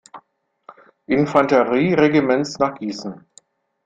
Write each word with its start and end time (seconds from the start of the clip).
Infanterie-Regiments 1.05 2.57
nach 2.57 2.73
Gießen. 2.73 3.23